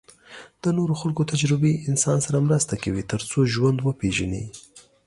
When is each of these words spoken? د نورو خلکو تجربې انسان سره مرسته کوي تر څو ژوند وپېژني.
د 0.63 0.65
نورو 0.77 0.93
خلکو 1.01 1.23
تجربې 1.31 1.73
انسان 1.89 2.17
سره 2.25 2.45
مرسته 2.47 2.73
کوي 2.83 3.03
تر 3.11 3.21
څو 3.29 3.39
ژوند 3.53 3.77
وپېژني. 3.81 4.43